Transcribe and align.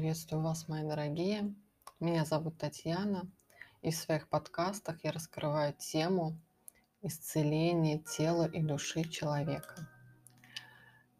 Приветствую 0.00 0.42
вас, 0.42 0.66
мои 0.66 0.82
дорогие. 0.82 1.54
Меня 2.00 2.24
зовут 2.24 2.56
Татьяна, 2.56 3.30
и 3.82 3.90
в 3.90 3.94
своих 3.94 4.30
подкастах 4.30 5.04
я 5.04 5.12
раскрываю 5.12 5.74
тему 5.74 6.40
исцеления 7.02 7.98
тела 7.98 8.46
и 8.46 8.62
души 8.62 9.04
человека. 9.04 9.90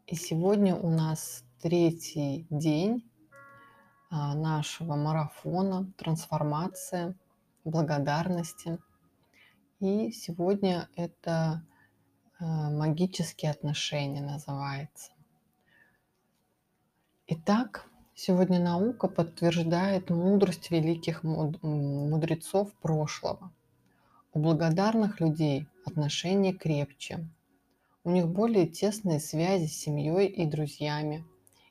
И 0.07 0.15
сегодня 0.15 0.75
у 0.75 0.89
нас 0.89 1.45
третий 1.61 2.47
день 2.49 3.07
а, 4.09 4.35
нашего 4.35 4.97
марафона 4.97 5.93
трансформация 5.99 7.15
благодарности. 7.65 8.79
И 9.81 10.11
сегодня 10.11 10.89
это 10.97 11.63
а, 12.39 12.71
магические 12.71 13.51
отношения 13.51 14.23
называется. 14.23 15.13
Итак, 17.27 17.90
Сегодня 18.23 18.61
наука 18.61 19.09
подтверждает 19.09 20.11
мудрость 20.11 20.71
великих 20.71 21.23
мудрецов 21.23 22.71
прошлого. 22.75 23.51
У 24.35 24.41
благодарных 24.41 25.21
людей 25.21 25.67
отношения 25.87 26.53
крепче. 26.53 27.27
У 28.05 28.11
них 28.11 28.29
более 28.29 28.67
тесные 28.67 29.21
связи 29.21 29.69
с 29.69 29.81
семьей 29.81 30.27
и 30.27 30.45
друзьями, 30.45 31.25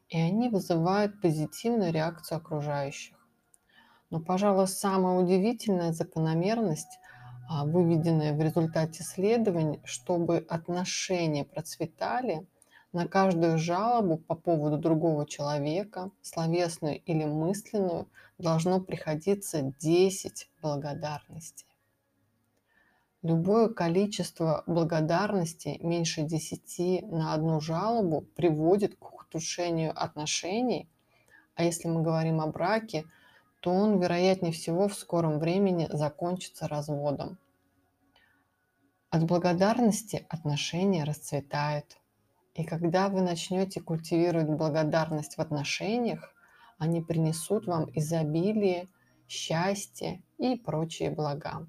и 0.08 0.20
они 0.20 0.50
вызывают 0.50 1.22
позитивную 1.22 1.94
реакцию 1.94 2.40
окружающих. 2.40 3.16
Но, 4.10 4.20
пожалуй, 4.20 4.68
самая 4.68 5.20
удивительная 5.20 5.94
закономерность, 5.94 6.98
а, 7.48 7.64
выведенная 7.64 8.34
в 8.34 8.42
результате 8.42 9.04
исследований, 9.04 9.82
чтобы 9.84 10.38
отношения 10.50 11.46
процветали– 11.46 12.48
на 12.92 13.08
каждую 13.08 13.58
жалобу 13.58 14.18
по 14.18 14.36
поводу 14.36 14.78
другого 14.78 15.28
человека, 15.28 16.12
словесную 16.22 17.02
или 17.02 17.24
мысленную, 17.24 18.08
должно 18.38 18.80
приходиться 18.80 19.74
10 19.80 20.50
благодарностей. 20.62 21.68
Любое 23.22 23.68
количество 23.68 24.64
благодарностей 24.66 25.78
меньше 25.80 26.24
10 26.24 27.12
на 27.12 27.34
одну 27.34 27.60
жалобу 27.60 28.22
приводит 28.22 28.96
к 28.96 29.06
ухудшению 29.06 29.92
отношений, 29.94 30.90
а 31.56 31.66
если 31.66 31.90
мы 31.90 32.02
говорим 32.02 32.40
о 32.40 32.48
браке, 32.48 33.06
то 33.60 33.72
он, 33.72 34.00
вероятнее 34.00 34.54
всего, 34.54 34.88
в 34.88 34.96
скором 34.96 35.38
времени 35.38 35.88
закончится 35.92 36.68
разводом. 36.70 37.38
От 39.10 39.26
благодарности 39.26 40.26
отношения 40.30 41.04
расцветают. 41.04 41.99
И 42.60 42.66
когда 42.66 43.08
вы 43.08 43.22
начнете 43.22 43.80
культивировать 43.80 44.50
благодарность 44.50 45.38
в 45.38 45.40
отношениях, 45.40 46.36
они 46.78 47.00
принесут 47.00 47.68
вам 47.68 47.90
изобилие, 47.94 48.90
счастье 49.30 50.22
и 50.38 50.58
прочие 50.58 51.10
блага. 51.10 51.66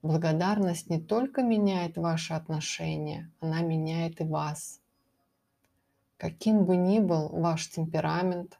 Благодарность 0.00 0.88
не 0.88 1.02
только 1.02 1.42
меняет 1.42 1.98
ваши 1.98 2.32
отношения, 2.32 3.30
она 3.40 3.60
меняет 3.60 4.22
и 4.22 4.24
вас. 4.24 4.80
Каким 6.16 6.64
бы 6.64 6.76
ни 6.76 6.98
был 6.98 7.28
ваш 7.28 7.68
темперамент, 7.68 8.58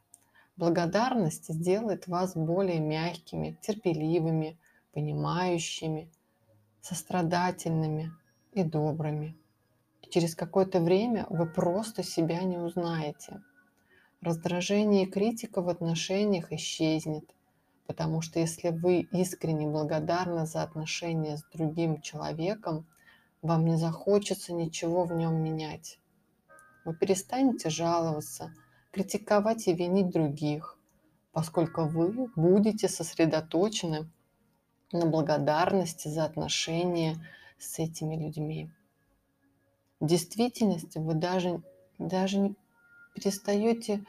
благодарность 0.57 1.51
сделает 1.51 2.07
вас 2.07 2.35
более 2.35 2.79
мягкими, 2.79 3.57
терпеливыми, 3.63 4.59
понимающими, 4.93 6.07
сострадательными 6.81 8.11
и 8.51 8.63
добрыми– 8.63 9.35
через 10.15 10.33
какое-то 10.33 10.79
время 10.79 11.27
вы 11.29 11.45
просто 11.45 12.01
себя 12.01 12.41
не 12.43 12.57
узнаете. 12.57 13.41
Раздражение 14.21 15.03
и 15.03 15.11
критика 15.11 15.61
в 15.61 15.67
отношениях 15.67 16.53
исчезнет, 16.53 17.25
потому 17.85 18.21
что 18.21 18.39
если 18.39 18.69
вы 18.69 19.01
искренне 19.11 19.67
благодарны 19.67 20.45
за 20.45 20.63
отношения 20.63 21.35
с 21.35 21.43
другим 21.53 21.99
человеком, 21.99 22.87
вам 23.41 23.65
не 23.65 23.75
захочется 23.75 24.53
ничего 24.53 25.03
в 25.03 25.11
нем 25.11 25.43
менять. 25.43 25.99
Вы 26.85 26.95
перестанете 26.95 27.69
жаловаться, 27.69 28.53
критиковать 28.93 29.67
и 29.67 29.73
винить 29.73 30.11
других, 30.11 30.79
поскольку 31.33 31.89
вы 31.89 32.29
будете 32.37 32.87
сосредоточены 32.87 34.09
на 34.93 35.07
благодарности 35.07 36.07
за 36.07 36.23
отношения 36.23 37.17
с 37.59 37.79
этими 37.79 38.15
людьми. 38.15 38.71
В 39.99 40.07
действительности 40.07 40.97
вы 40.97 41.13
даже, 41.13 41.61
даже 41.97 42.37
не 42.37 42.55
перестаете 43.13 44.05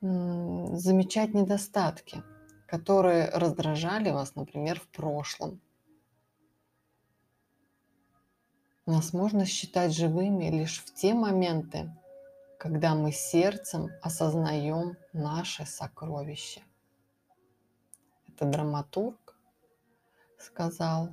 замечать 0.00 1.32
недостатки, 1.32 2.22
которые 2.66 3.30
раздражали 3.30 4.10
вас, 4.10 4.34
например, 4.34 4.78
в 4.78 4.88
прошлом. 4.88 5.60
Нас 8.84 9.12
можно 9.12 9.46
считать 9.46 9.96
живыми 9.96 10.50
лишь 10.50 10.80
в 10.80 10.94
те 10.94 11.14
моменты, 11.14 11.90
когда 12.58 12.94
мы 12.94 13.10
сердцем 13.10 13.90
осознаем 14.02 14.96
наше 15.12 15.64
сокровище. 15.66 16.62
Это 18.28 18.44
драматург 18.44 19.34
сказал 20.38 21.08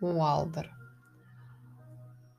Уалдер– 0.00 0.70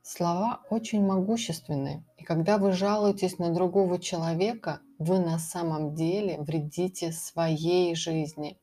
Слова 0.07 0.61
очень 0.69 1.03
могущественны, 1.03 2.03
и 2.17 2.23
когда 2.23 2.59
вы 2.59 2.73
жалуетесь 2.73 3.39
на 3.39 3.51
другого 3.51 3.97
человека, 3.97 4.79
вы 4.99 5.17
на 5.17 5.39
самом 5.39 5.95
деле 5.95 6.39
вредите 6.39 7.11
своей 7.11 7.95
жизни. 7.95 8.55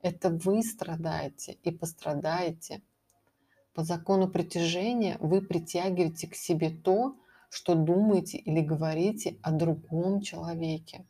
Это 0.00 0.30
вы 0.30 0.62
страдаете 0.62 1.58
и 1.64 1.70
пострадаете. 1.70 2.80
По 3.74 3.84
закону 3.84 4.26
притяжения 4.26 5.18
вы 5.20 5.42
притягиваете 5.42 6.28
к 6.28 6.34
себе 6.34 6.70
то, 6.70 7.14
что 7.50 7.74
думаете 7.74 8.38
или 8.38 8.62
говорите 8.62 9.36
о 9.42 9.52
другом 9.52 10.22
человеке. 10.22 11.04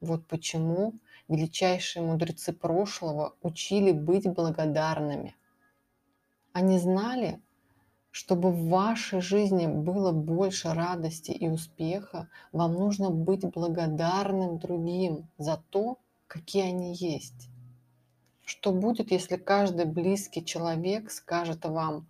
Вот 0.00 0.26
почему 0.26 0.94
величайшие 1.28 2.02
мудрецы 2.02 2.54
прошлого 2.54 3.34
учили 3.42 3.92
быть 3.92 4.26
благодарными. 4.26 5.36
Они 6.54 6.78
знали, 6.78 7.42
чтобы 8.10 8.50
в 8.50 8.68
вашей 8.68 9.20
жизни 9.20 9.66
было 9.66 10.12
больше 10.12 10.72
радости 10.72 11.30
и 11.30 11.48
успеха, 11.48 12.28
вам 12.52 12.74
нужно 12.74 13.10
быть 13.10 13.44
благодарным 13.44 14.58
другим 14.58 15.28
за 15.38 15.62
то, 15.70 15.98
какие 16.26 16.64
они 16.64 16.94
есть. 16.94 17.48
Что 18.44 18.72
будет, 18.72 19.10
если 19.10 19.36
каждый 19.36 19.84
близкий 19.84 20.44
человек 20.44 21.10
скажет 21.10 21.64
вам, 21.64 22.08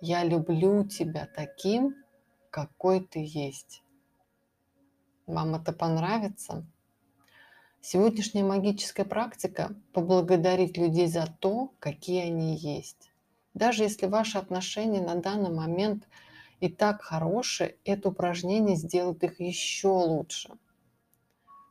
я 0.00 0.24
люблю 0.24 0.84
тебя 0.84 1.28
таким, 1.34 1.96
какой 2.50 3.00
ты 3.00 3.24
есть. 3.24 3.82
Вам 5.26 5.54
это 5.54 5.72
понравится? 5.72 6.66
Сегодняшняя 7.80 8.44
магическая 8.44 9.04
практика– 9.06 9.74
поблагодарить 9.92 10.76
людей 10.76 11.06
за 11.06 11.26
то, 11.40 11.72
какие 11.78 12.26
они 12.26 12.56
есть. 12.56 13.11
Даже 13.54 13.82
если 13.82 14.06
ваши 14.06 14.38
отношения 14.38 15.00
на 15.00 15.16
данный 15.16 15.50
момент 15.50 16.08
и 16.60 16.68
так 16.68 17.02
хорошие, 17.02 17.76
это 17.84 18.08
упражнение 18.08 18.76
сделает 18.76 19.22
их 19.24 19.40
еще 19.40 19.88
лучше. 19.88 20.50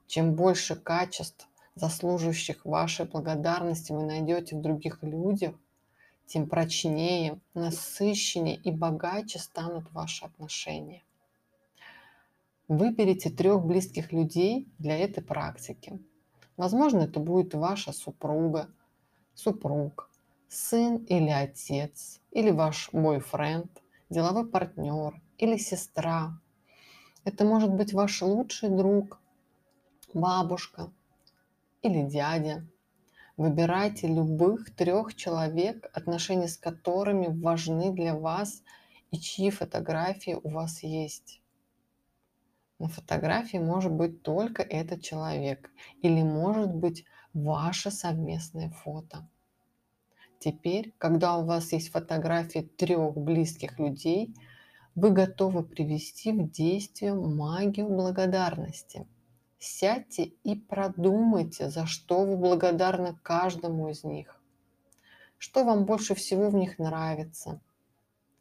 Чем 0.08 0.36
больше 0.36 0.76
качеств, 0.76 1.48
заслуживающих 1.76 2.66
вашей 2.66 3.06
благодарности, 3.06 3.92
вы 3.92 4.04
найдете 4.04 4.56
в 4.56 4.62
других 4.62 5.02
людях, 5.02 5.56
тем 6.28 6.48
прочнее, 6.48 7.40
насыщеннее 7.54 8.58
и 8.58 8.72
богаче 8.72 9.40
станут 9.40 9.92
ваши 9.92 10.26
отношения. 10.26 11.04
Выберите 12.68 13.30
трех 13.30 13.66
близких 13.66 14.14
людей 14.14 14.72
для 14.78 14.98
этой 14.98 15.24
практики. 15.24 16.00
Возможно, 16.58 17.00
это 17.00 17.20
будет 17.20 17.54
ваша 17.54 17.92
супруга, 17.92 18.70
супруг, 19.34 20.11
сын 20.54 20.98
или 21.06 21.30
отец, 21.30 22.20
или 22.32 22.52
ваш 22.52 22.90
бойфренд, 22.92 23.72
деловой 24.10 24.46
партнер 24.46 25.22
или 25.38 25.56
сестра. 25.56 26.38
Это 27.24 27.46
может 27.46 27.74
быть 27.74 27.94
ваш 27.94 28.22
лучший 28.22 28.68
друг, 28.68 29.22
бабушка 30.14 30.92
или 31.82 32.04
дядя. 32.04 32.68
Выбирайте 33.38 34.08
любых 34.08 34.76
трех 34.76 35.16
человек, 35.16 35.90
отношения 35.94 36.50
с 36.50 36.58
которыми 36.58 37.28
важны 37.28 37.94
для 37.94 38.14
вас 38.14 38.62
и 39.12 39.18
чьи 39.20 39.52
фотографии 39.52 40.38
у 40.44 40.50
вас 40.50 40.84
есть. 40.84 41.42
На 42.78 42.90
фотографии 42.90 43.58
может 43.58 43.94
быть 43.94 44.22
только 44.22 44.64
этот 44.64 45.02
человек 45.02 45.72
или 46.02 46.22
может 46.22 46.76
быть 46.76 47.06
ваше 47.34 47.90
совместное 47.90 48.70
фото. 48.70 49.30
Теперь, 50.42 50.92
когда 50.98 51.38
у 51.38 51.46
вас 51.46 51.72
есть 51.72 51.92
фотографии 51.92 52.62
трех 52.62 53.16
близких 53.16 53.78
людей, 53.78 54.34
вы 54.96 55.12
готовы 55.12 55.64
привести 55.64 56.32
в 56.32 56.50
действие 56.50 57.14
магию 57.14 57.88
благодарности. 57.88 59.06
Сядьте 59.60 60.24
и 60.44 60.56
продумайте, 60.56 61.70
за 61.70 61.86
что 61.86 62.26
вы 62.26 62.38
благодарны 62.38 63.16
каждому 63.22 63.90
из 63.90 64.04
них. 64.04 64.42
Что 65.38 65.64
вам 65.64 65.86
больше 65.86 66.16
всего 66.16 66.50
в 66.50 66.56
них 66.56 66.80
нравится? 66.80 67.62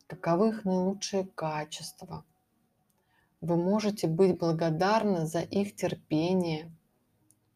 Каковы 0.06 0.48
их 0.48 0.64
наилучшие 0.64 1.26
качества? 1.26 2.24
Вы 3.42 3.56
можете 3.56 4.08
быть 4.08 4.38
благодарны 4.38 5.26
за 5.26 5.40
их 5.40 5.76
терпение, 5.76 6.72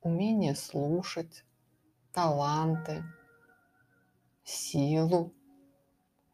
умение 0.02 0.55
слушать, 0.55 1.46
таланты, 2.12 3.05
силу, 4.44 5.32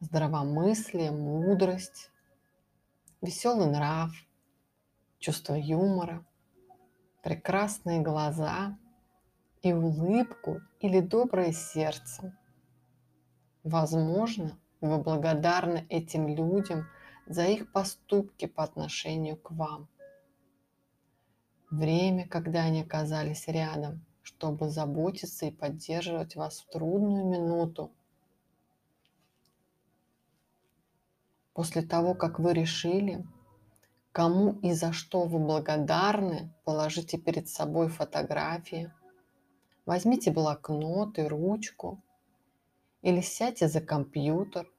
здравомыслие, 0.01 1.11
мудрость, 1.11 2.11
веселый 3.21 3.67
нрав, 3.67 4.13
чувство 5.19 5.55
юмора, 5.55 6.25
прекрасные 7.23 8.01
глаза 8.01 8.79
и 9.63 9.73
улыбку 9.73 10.61
или 10.81 11.01
доброе 11.01 11.53
сердце. 11.53 12.37
Возможно, 13.63 14.59
вы 14.81 14.99
благодарны 14.99 15.87
этим 15.91 16.29
людям 16.29 16.87
за 17.27 17.45
их 17.45 17.71
поступки 17.71 18.47
по 18.47 18.65
отношению 18.65 19.37
к 19.37 19.51
вам. 19.51 19.89
Время, 21.71 22.27
когда 22.27 22.63
они 22.63 22.81
оказались 22.81 23.47
рядом, 23.47 24.05
чтобы 24.23 24.71
заботиться 24.71 25.47
и 25.47 25.51
поддерживать 25.53 26.35
вас 26.35 26.61
в 26.61 26.71
трудную 26.71 27.25
минуту. 27.25 27.93
После 31.61 31.83
того, 31.83 32.15
как 32.15 32.39
вы 32.39 32.55
решили, 32.55 33.23
кому 34.13 34.59
и 34.63 34.73
за 34.73 34.95
что 34.95 35.25
вы 35.25 35.39
благодарны, 35.39 36.51
положите 36.65 37.19
перед 37.19 37.51
собой 37.51 37.91
фотографии. 37.91 38.91
Возьмите 39.85 40.31
блокнот 40.31 41.19
и 41.19 41.23
ручку 41.25 42.03
или 43.03 43.21
сядьте 43.21 43.69
за 43.69 43.83
компьютер, 43.83 44.73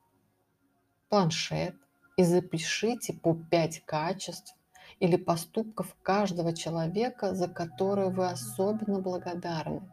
планшет 1.07 1.75
и 2.17 2.23
запишите 2.23 3.13
по 3.13 3.35
пять 3.35 3.85
качеств 3.85 4.55
или 4.99 5.17
поступков 5.17 5.95
каждого 6.01 6.51
человека, 6.51 7.35
за 7.35 7.47
которые 7.47 8.09
вы 8.09 8.27
особенно 8.27 8.99
благодарны. 8.99 9.87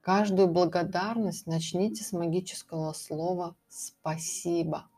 Каждую 0.00 0.48
благодарность 0.48 1.46
начните 1.46 2.02
с 2.02 2.10
магического 2.10 2.92
слова 2.92 3.54
«спасибо». 3.68 4.88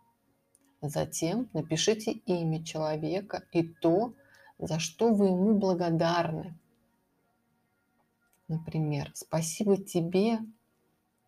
Затем 0.89 1.49
напишите 1.53 2.13
имя 2.13 2.65
человека 2.65 3.43
и 3.53 3.63
то, 3.63 4.15
за 4.59 4.79
что 4.79 5.13
вы 5.13 5.27
ему 5.27 5.59
благодарны. 5.59 6.57
Например, 8.49 9.11
спасибо 9.15 9.77
тебе, 9.77 10.39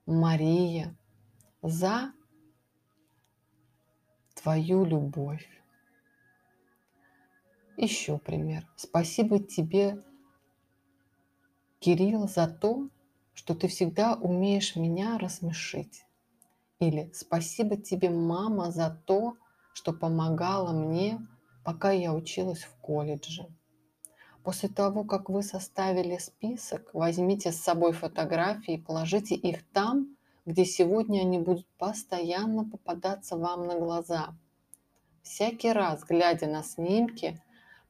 Мария, 0.07 0.97
за 1.63 2.13
твою 4.35 4.85
любовь. 4.85 5.49
Еще 7.77 8.19
пример. 8.19 8.65
Спасибо 8.77 9.41
тебе, 9.41 10.05
Кирилл, 11.81 12.29
за 12.29 12.47
то, 12.47 12.89
что 13.35 13.55
ты 13.55 13.67
всегда 13.67 14.15
умеешь 14.15 14.77
меня 14.77 15.19
рассмешить. 15.19 16.05
Или 16.79 17.11
спасибо 17.13 17.77
тебе, 17.77 18.11
мама, 18.11 18.71
за 18.71 18.91
то, 19.07 19.33
что 19.33 19.48
помогала 19.93 20.73
мне, 20.73 21.21
пока 21.65 21.91
я 21.91 22.13
училась 22.15 22.63
в 22.63 22.75
колледже. 22.77 23.47
После 24.43 24.69
того, 24.69 25.05
как 25.05 25.29
вы 25.29 25.43
составили 25.43 26.17
список, 26.19 26.89
возьмите 26.95 27.53
с 27.53 27.61
собой 27.61 27.93
фотографии 27.93 28.75
и 28.75 28.81
положите 28.81 29.35
их 29.35 29.69
там, 29.73 30.17
где 30.47 30.65
сегодня 30.65 31.21
они 31.21 31.39
будут 31.39 31.67
постоянно 31.77 32.65
попадаться 32.65 33.37
вам 33.37 33.67
на 33.67 33.79
глаза. 33.79 34.35
Всякий 35.23 35.73
раз, 35.73 36.05
глядя 36.05 36.47
на 36.47 36.63
снимки, 36.63 37.43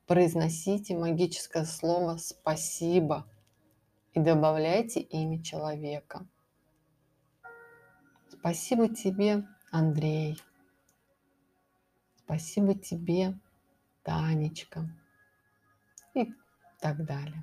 произносите 0.09 0.97
магическое 0.97 1.65
слово 1.65 2.17
«спасибо» 2.17 3.31
и 4.15 4.19
добавляйте 4.19 5.01
имя 5.01 5.41
человека. 5.41 6.27
Спасибо 8.29 8.89
тебе, 8.89 9.47
Андрей. 9.71 10.41
Спасибо 12.29 12.75
тебе, 12.75 13.39
Танечка. 14.03 14.87
И 16.13 16.31
так 16.79 17.07
далее. 17.07 17.43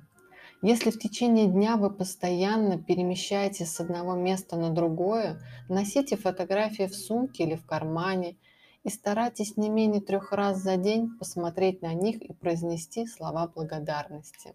Если 0.62 0.90
в 0.90 0.98
течение 1.00 1.48
дня 1.48 1.76
вы 1.76 1.90
постоянно 1.90 2.80
перемещаетесь 2.80 3.72
с 3.72 3.80
одного 3.80 4.14
места 4.14 4.56
на 4.56 4.70
другое, 4.70 5.42
носите 5.68 6.16
фотографии 6.16 6.86
в 6.86 6.94
сумке 6.94 7.42
или 7.42 7.56
в 7.56 7.66
кармане 7.66 8.36
и 8.84 8.88
старайтесь 8.88 9.56
не 9.56 9.70
менее 9.70 10.00
трех 10.00 10.30
раз 10.30 10.58
за 10.58 10.76
день 10.76 11.10
посмотреть 11.18 11.82
на 11.82 11.92
них 11.92 12.22
и 12.22 12.32
произнести 12.32 13.08
слова 13.08 13.48
благодарности. 13.48 14.54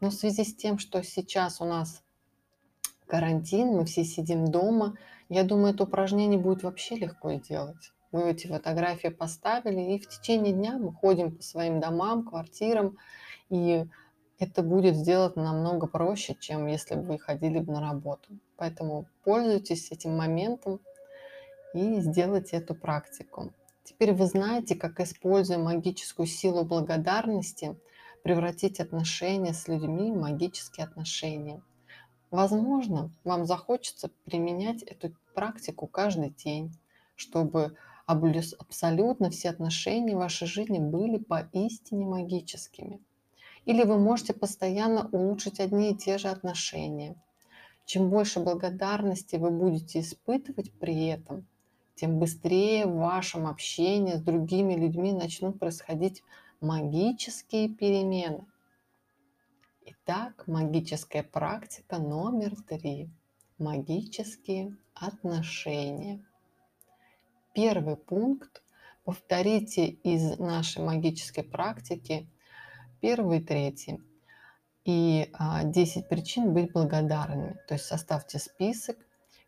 Но 0.00 0.10
в 0.10 0.14
связи 0.14 0.44
с 0.44 0.54
тем, 0.54 0.78
что 0.78 1.02
сейчас 1.02 1.60
у 1.60 1.64
нас 1.64 2.04
карантин, 3.08 3.70
мы 3.70 3.84
все 3.84 4.04
сидим 4.04 4.44
дома, 4.44 4.96
я 5.28 5.42
думаю, 5.42 5.74
это 5.74 5.82
упражнение 5.82 6.38
будет 6.38 6.62
вообще 6.62 6.94
легко 6.94 7.32
делать. 7.32 7.93
Мы 8.14 8.30
эти 8.30 8.46
фотографии 8.46 9.08
поставили, 9.08 9.96
и 9.96 9.98
в 9.98 10.08
течение 10.08 10.52
дня 10.52 10.78
мы 10.78 10.92
ходим 10.92 11.34
по 11.34 11.42
своим 11.42 11.80
домам, 11.80 12.24
квартирам, 12.24 12.96
и 13.50 13.86
это 14.38 14.62
будет 14.62 14.94
сделать 14.94 15.34
намного 15.34 15.88
проще, 15.88 16.36
чем 16.38 16.68
если 16.68 16.94
бы 16.94 17.02
вы 17.02 17.18
ходили 17.18 17.58
бы 17.58 17.72
на 17.72 17.80
работу. 17.80 18.28
Поэтому 18.56 19.06
пользуйтесь 19.24 19.90
этим 19.90 20.16
моментом 20.16 20.78
и 21.72 21.98
сделайте 21.98 22.58
эту 22.58 22.76
практику. 22.76 23.52
Теперь 23.82 24.12
вы 24.12 24.26
знаете, 24.26 24.76
как, 24.76 25.00
используя 25.00 25.58
магическую 25.58 26.26
силу 26.26 26.62
благодарности, 26.64 27.74
превратить 28.22 28.78
отношения 28.78 29.52
с 29.52 29.66
людьми 29.66 30.12
в 30.12 30.20
магические 30.20 30.86
отношения. 30.86 31.60
Возможно, 32.30 33.10
вам 33.24 33.44
захочется 33.44 34.08
применять 34.24 34.84
эту 34.84 35.12
практику 35.34 35.88
каждый 35.88 36.30
день, 36.30 36.72
чтобы 37.16 37.76
абсолютно 38.06 39.30
все 39.30 39.50
отношения 39.50 40.14
в 40.14 40.18
вашей 40.18 40.46
жизни 40.46 40.78
были 40.78 41.18
поистине 41.18 42.06
магическими. 42.06 43.00
Или 43.64 43.84
вы 43.84 43.98
можете 43.98 44.34
постоянно 44.34 45.08
улучшить 45.10 45.60
одни 45.60 45.92
и 45.92 45.96
те 45.96 46.18
же 46.18 46.28
отношения. 46.28 47.16
Чем 47.86 48.10
больше 48.10 48.40
благодарности 48.40 49.36
вы 49.36 49.50
будете 49.50 50.00
испытывать 50.00 50.72
при 50.72 51.06
этом, 51.06 51.46
тем 51.94 52.18
быстрее 52.18 52.86
в 52.86 52.96
вашем 52.96 53.46
общении 53.46 54.14
с 54.14 54.22
другими 54.22 54.74
людьми 54.74 55.12
начнут 55.12 55.58
происходить 55.58 56.22
магические 56.60 57.68
перемены. 57.68 58.44
Итак, 59.86 60.44
магическая 60.46 61.22
практика 61.22 61.98
номер 61.98 62.56
три. 62.68 63.10
Магические 63.58 64.76
отношения. 64.94 66.24
Первый 67.54 67.96
пункт. 67.96 68.62
Повторите 69.04 69.86
из 69.86 70.38
нашей 70.38 70.82
магической 70.82 71.44
практики 71.44 72.28
первый 73.00 73.40
третий. 73.40 74.00
И 74.84 75.30
10 75.64 75.96
а, 75.96 76.08
причин 76.08 76.52
быть 76.52 76.72
благодарными. 76.72 77.56
То 77.68 77.74
есть 77.74 77.86
составьте 77.86 78.38
список, 78.38 78.96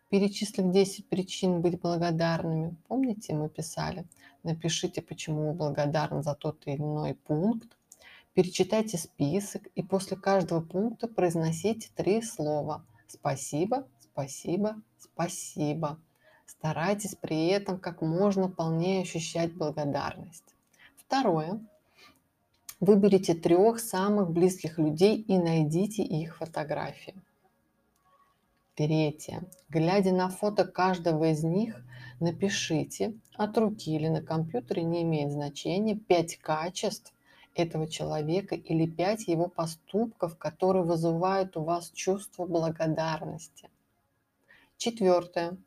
перечислив 0.09 0.71
10 0.71 1.09
причин 1.09 1.61
быть 1.61 1.81
благодарными. 1.81 2.77
Помните, 2.87 3.33
мы 3.33 3.49
писали? 3.49 4.05
Напишите, 4.43 5.01
почему 5.01 5.49
вы 5.49 5.53
благодарны 5.53 6.23
за 6.23 6.33
тот 6.33 6.65
или 6.65 6.77
иной 6.77 7.13
пункт. 7.13 7.77
Перечитайте 8.33 8.97
список 8.97 9.67
и 9.75 9.83
после 9.83 10.15
каждого 10.15 10.61
пункта 10.61 11.07
произносите 11.07 11.89
три 11.95 12.21
слова. 12.21 12.85
Спасибо, 13.07 13.87
спасибо, 13.99 14.81
спасибо. 14.97 15.99
Старайтесь 16.59 17.15
при 17.15 17.47
этом 17.47 17.79
как 17.79 18.01
можно 18.01 18.49
полнее 18.49 19.03
ощущать 19.03 19.53
благодарность. 19.53 20.55
Второе. 20.95 21.59
Выберите 22.79 23.33
трех 23.33 23.79
самых 23.79 24.29
близких 24.31 24.77
людей 24.77 25.21
и 25.21 25.37
найдите 25.37 26.03
их 26.03 26.37
фотографии. 26.37 27.15
Третье. 28.75 29.43
Глядя 29.69 30.11
на 30.11 30.29
фото 30.29 30.65
каждого 30.65 31.31
из 31.31 31.43
них, 31.43 31.83
напишите 32.19 33.13
от 33.35 33.57
руки 33.57 33.95
или 33.95 34.07
на 34.07 34.21
компьютере, 34.21 34.83
не 34.83 35.03
имеет 35.03 35.31
значения, 35.31 35.95
пять 35.95 36.37
качеств 36.37 37.13
этого 37.55 37.87
человека 37.87 38.55
или 38.55 38.85
пять 38.85 39.27
его 39.27 39.47
поступков, 39.47 40.37
которые 40.37 40.83
вызывают 40.83 41.57
у 41.57 41.63
вас 41.63 41.89
чувство 41.91 42.45
благодарности. 42.45 43.69
Четвертое. 44.77 45.57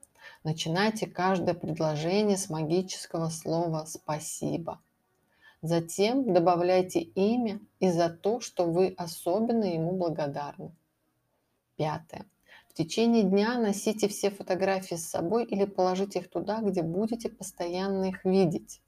Начинайте 0.42 1.06
каждое 1.06 1.54
предложение 1.54 2.38
с 2.38 2.48
магического 2.48 3.28
слова 3.28 3.84
«спасибо». 3.84 4.80
Затем 5.60 6.32
добавляйте 6.32 7.00
имя 7.00 7.60
и 7.78 7.90
за 7.90 8.08
то, 8.08 8.40
что 8.40 8.64
вы 8.64 8.94
особенно 8.96 9.64
ему 9.64 9.92
благодарны. 9.98 10.74
Пятое. 11.76 12.24
В 12.70 12.72
течение 12.72 13.22
дня 13.22 13.58
носите 13.58 14.08
все 14.08 14.30
фотографии 14.30 14.94
с 14.94 15.10
собой 15.10 15.44
или 15.44 15.66
положите 15.66 16.20
их 16.20 16.30
туда, 16.30 16.62
где 16.62 16.82
будете 16.82 17.28
постоянно 17.28 18.06
их 18.06 18.24
видеть. 18.24 18.80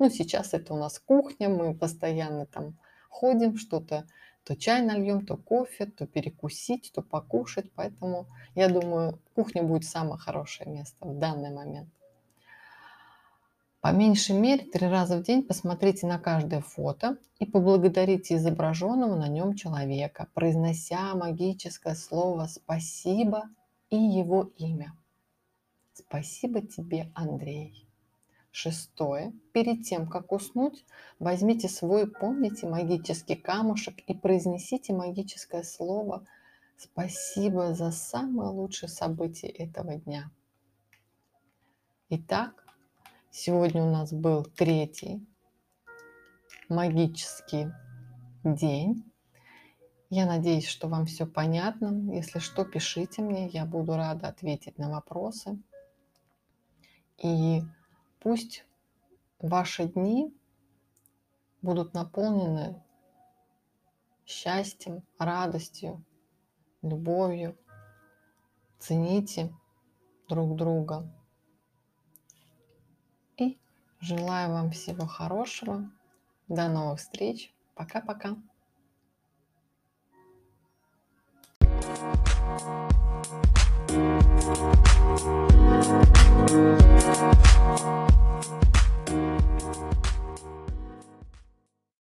Ну, 0.00 0.10
сейчас 0.10 0.52
это 0.52 0.74
у 0.74 0.78
нас 0.78 0.98
кухня, 0.98 1.48
мы 1.48 1.76
постоянно 1.76 2.46
там 2.46 2.76
ходим, 3.08 3.56
что-то 3.56 4.04
то 4.48 4.56
чай 4.56 4.80
нальем, 4.80 5.26
то 5.26 5.36
кофе, 5.36 5.84
то 5.84 6.06
перекусить, 6.06 6.90
то 6.94 7.02
покушать. 7.02 7.70
Поэтому 7.74 8.26
я 8.54 8.70
думаю, 8.70 9.18
кухня 9.34 9.62
будет 9.62 9.84
самое 9.84 10.16
хорошее 10.16 10.70
место 10.70 11.06
в 11.06 11.18
данный 11.18 11.50
момент. 11.50 11.90
По 13.82 13.92
меньшей 13.92 14.36
мере 14.36 14.64
три 14.64 14.88
раза 14.88 15.18
в 15.18 15.22
день 15.22 15.42
посмотрите 15.42 16.06
на 16.06 16.18
каждое 16.18 16.62
фото 16.62 17.18
и 17.38 17.44
поблагодарите 17.44 18.36
изображенного 18.36 19.16
на 19.16 19.28
нем 19.28 19.54
человека, 19.54 20.28
произнося 20.32 21.14
магическое 21.14 21.94
слово 21.94 22.46
«спасибо» 22.46 23.50
и 23.90 23.96
его 23.96 24.50
имя. 24.56 24.96
Спасибо 25.92 26.62
тебе, 26.62 27.12
Андрей. 27.14 27.87
Шестое. 28.60 29.32
Перед 29.52 29.84
тем, 29.84 30.08
как 30.08 30.32
уснуть, 30.32 30.84
возьмите 31.20 31.68
свой, 31.68 32.10
помните, 32.10 32.66
магический 32.66 33.36
камушек 33.36 34.00
и 34.08 34.14
произнесите 34.14 34.92
магическое 34.92 35.62
слово 35.62 36.26
«Спасибо 36.76 37.74
за 37.74 37.92
самое 37.92 38.50
лучшее 38.50 38.88
событие 38.88 39.52
этого 39.52 39.94
дня». 39.94 40.32
Итак, 42.08 42.64
Сегодня 43.30 43.84
у 43.84 43.92
нас 43.92 44.12
был 44.12 44.42
третий 44.42 45.24
магический 46.68 47.68
день. 48.42 49.04
Я 50.10 50.26
надеюсь, 50.26 50.66
что 50.66 50.88
вам 50.88 51.06
все 51.06 51.26
понятно. 51.26 52.12
Если 52.12 52.40
что, 52.40 52.64
пишите 52.64 53.22
мне, 53.22 53.46
я 53.48 53.66
буду 53.66 53.94
рада 53.94 54.26
ответить 54.26 54.78
на 54.78 54.90
вопросы. 54.90 55.56
И 57.22 57.62
Пусть 58.20 58.64
ваши 59.38 59.86
дни 59.86 60.34
будут 61.62 61.94
наполнены 61.94 62.82
счастьем, 64.26 65.02
радостью, 65.18 66.04
любовью. 66.82 67.56
Цените 68.78 69.52
друг 70.28 70.56
друга. 70.56 71.10
И 73.36 73.58
желаю 74.00 74.52
вам 74.52 74.70
всего 74.70 75.06
хорошего. 75.06 75.90
До 76.48 76.68
новых 76.68 76.98
встреч. 77.00 77.52
Пока-пока. 77.74 78.36
Thank 82.60 83.32
you. 83.32 83.57
We'll 84.40 84.54
be 84.54 84.62
right. 89.10 89.97